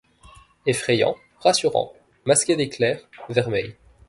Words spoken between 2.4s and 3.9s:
d'éclairs, vermeil